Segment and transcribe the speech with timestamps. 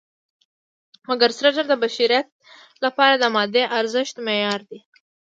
[1.09, 2.27] مګر سره زر د بشریت
[2.83, 4.79] لپاره د مادي ارزښت معیار دی.